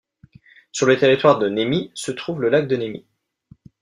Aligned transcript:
Sur 0.71 0.87
le 0.87 0.97
territoire 0.97 1.37
de 1.37 1.47
Nemi 1.47 1.91
se 1.93 2.09
trouve 2.11 2.41
le 2.41 2.49
lac 2.49 2.67
de 2.67 2.75
Nemi. 2.75 3.05